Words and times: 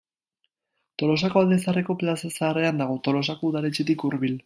Tolosako 1.01 1.43
Alde 1.45 1.59
Zaharreko 1.65 1.99
Plaza 2.01 2.33
Zaharrean 2.39 2.85
dago, 2.85 2.99
Tolosako 3.09 3.53
udaletxetik 3.53 4.09
hurbil. 4.09 4.39